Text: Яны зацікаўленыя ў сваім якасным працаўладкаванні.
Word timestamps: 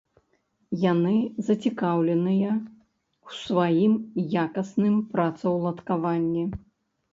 Яны 0.91 1.11
зацікаўленыя 1.49 2.49
ў 2.55 3.29
сваім 3.43 3.93
якасным 4.47 4.95
працаўладкаванні. 5.15 6.45